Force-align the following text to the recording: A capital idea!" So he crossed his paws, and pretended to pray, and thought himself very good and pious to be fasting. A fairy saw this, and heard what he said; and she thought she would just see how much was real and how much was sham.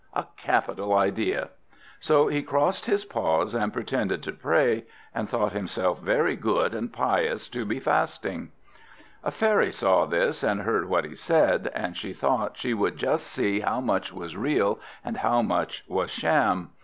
A 0.15 0.25
capital 0.35 0.95
idea!" 0.95 1.49
So 1.99 2.25
he 2.25 2.41
crossed 2.41 2.87
his 2.87 3.05
paws, 3.05 3.53
and 3.53 3.71
pretended 3.71 4.23
to 4.23 4.31
pray, 4.31 4.85
and 5.13 5.29
thought 5.29 5.53
himself 5.53 5.99
very 5.99 6.35
good 6.35 6.73
and 6.73 6.91
pious 6.91 7.47
to 7.49 7.65
be 7.65 7.79
fasting. 7.79 8.51
A 9.23 9.29
fairy 9.29 9.71
saw 9.71 10.05
this, 10.07 10.41
and 10.41 10.61
heard 10.61 10.89
what 10.89 11.05
he 11.05 11.15
said; 11.15 11.71
and 11.75 11.95
she 11.95 12.13
thought 12.13 12.57
she 12.57 12.73
would 12.73 12.97
just 12.97 13.27
see 13.27 13.59
how 13.59 13.79
much 13.79 14.11
was 14.11 14.35
real 14.35 14.79
and 15.05 15.17
how 15.17 15.43
much 15.43 15.83
was 15.87 16.09
sham. 16.09 16.71